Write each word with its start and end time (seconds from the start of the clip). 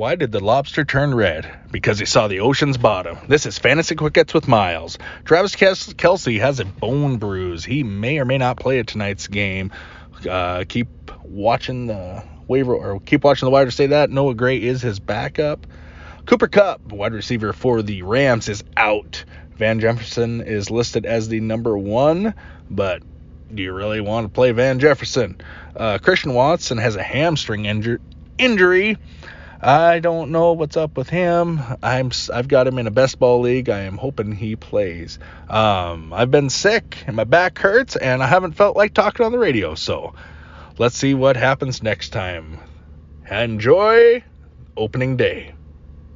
Why 0.00 0.14
did 0.14 0.32
the 0.32 0.42
lobster 0.42 0.82
turn 0.82 1.14
red? 1.14 1.60
Because 1.70 1.98
he 1.98 2.06
saw 2.06 2.26
the 2.26 2.40
ocean's 2.40 2.78
bottom. 2.78 3.18
This 3.28 3.44
is 3.44 3.58
Fantasy 3.58 3.96
Quick 3.96 4.16
Hits 4.16 4.32
with 4.32 4.48
Miles. 4.48 4.96
Travis 5.26 5.54
Kelce 5.54 6.40
has 6.40 6.58
a 6.58 6.64
bone 6.64 7.18
bruise. 7.18 7.66
He 7.66 7.82
may 7.82 8.18
or 8.18 8.24
may 8.24 8.38
not 8.38 8.56
play 8.56 8.78
at 8.78 8.86
tonight's 8.86 9.28
game. 9.28 9.72
Uh, 10.26 10.64
keep 10.66 10.88
watching 11.22 11.86
the 11.86 12.24
waiver 12.48 12.74
or 12.74 12.98
keep 13.00 13.24
watching 13.24 13.44
the 13.44 13.50
wide 13.50 13.66
to 13.66 13.70
say 13.70 13.88
that. 13.88 14.08
Noah 14.08 14.32
Gray 14.34 14.62
is 14.62 14.80
his 14.80 15.00
backup. 15.00 15.66
Cooper 16.24 16.48
Kupp, 16.48 16.80
wide 16.90 17.12
receiver 17.12 17.52
for 17.52 17.82
the 17.82 18.00
Rams, 18.00 18.48
is 18.48 18.64
out. 18.78 19.26
Van 19.56 19.80
Jefferson 19.80 20.40
is 20.40 20.70
listed 20.70 21.04
as 21.04 21.28
the 21.28 21.40
number 21.40 21.76
one, 21.76 22.32
but 22.70 23.02
do 23.54 23.62
you 23.62 23.74
really 23.74 24.00
want 24.00 24.24
to 24.24 24.30
play 24.30 24.52
Van 24.52 24.78
Jefferson? 24.78 25.38
Uh, 25.76 25.98
Christian 25.98 26.32
Watson 26.32 26.78
has 26.78 26.96
a 26.96 27.02
hamstring 27.02 27.64
inju- 27.64 28.00
injury. 28.38 28.96
I 29.62 29.98
don't 29.98 30.30
know 30.30 30.52
what's 30.54 30.78
up 30.78 30.96
with 30.96 31.10
him. 31.10 31.60
I'm 31.82 32.10
I've 32.32 32.48
got 32.48 32.66
him 32.66 32.78
in 32.78 32.86
a 32.86 32.90
best 32.90 33.18
ball 33.18 33.40
league. 33.40 33.68
I 33.68 33.80
am 33.80 33.98
hoping 33.98 34.32
he 34.32 34.56
plays. 34.56 35.18
Um, 35.50 36.14
I've 36.14 36.30
been 36.30 36.48
sick 36.48 37.04
and 37.06 37.14
my 37.14 37.24
back 37.24 37.58
hurts 37.58 37.94
and 37.96 38.22
I 38.22 38.26
haven't 38.26 38.52
felt 38.52 38.74
like 38.74 38.94
talking 38.94 39.26
on 39.26 39.32
the 39.32 39.38
radio. 39.38 39.74
So 39.74 40.14
let's 40.78 40.96
see 40.96 41.12
what 41.12 41.36
happens 41.36 41.82
next 41.82 42.08
time. 42.10 42.58
Enjoy 43.30 44.24
opening 44.78 45.18
day. 45.18 45.52